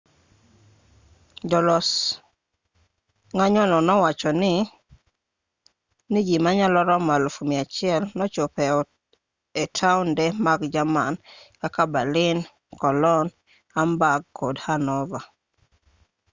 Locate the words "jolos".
1.49-1.89